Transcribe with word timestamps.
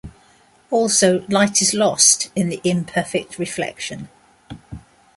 Also, 0.71 1.23
light 1.29 1.61
is 1.61 1.75
lost 1.75 2.31
in 2.35 2.49
the 2.49 2.59
imperfect 2.63 3.37
reflection. 3.37 4.09